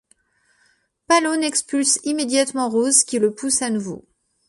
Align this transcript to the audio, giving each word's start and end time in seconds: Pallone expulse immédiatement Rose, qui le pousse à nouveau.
Pallone 1.07 1.43
expulse 1.43 1.99
immédiatement 2.05 2.69
Rose, 2.71 3.03
qui 3.03 3.19
le 3.19 3.35
pousse 3.35 3.61
à 3.61 3.69
nouveau. 3.69 4.03